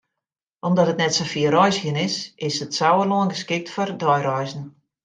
Omdat 0.67 0.87
it 0.93 0.99
net 1.01 1.13
sa 1.15 1.25
fier 1.33 1.53
reizgjen 1.57 2.01
is, 2.07 2.15
is 2.47 2.61
it 2.65 2.75
Sauerlân 2.79 3.33
geskikt 3.33 3.69
foar 3.73 3.91
deireizen. 4.03 4.65